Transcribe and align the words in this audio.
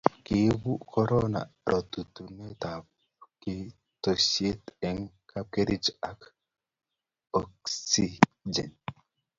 kiibu 0.25 0.71
korona 0.91 1.41
rorunotetab 1.71 2.83
kitokusiek 3.41 4.61
eng' 4.87 5.11
kapkerich 5.29 5.89
ak 6.09 6.19
oksijen 7.39 8.71